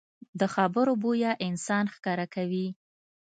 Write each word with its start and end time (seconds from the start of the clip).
د 0.39 0.41
خبرو 0.53 0.93
بویه 1.01 1.31
انسان 1.47 1.85
ښکاره 1.95 2.25
کوي 2.35 2.67